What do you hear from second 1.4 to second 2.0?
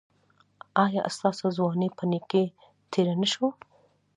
ځواني